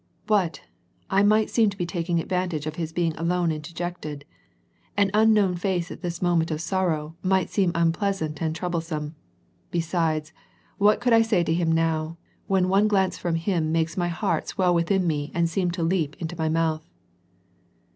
[0.33, 0.61] "What!
[1.11, 4.25] I might seem to be taking advantage of his being alone and dejected.
[4.97, 9.13] An unknown face at this moment of sor row, might seem unpleasant and troublesome;
[9.69, 10.33] besides
[10.79, 12.17] what could I say to him now,
[12.47, 16.15] when one glance from him makes mj heart swell within me and seem to leap
[16.19, 16.89] into my mouth."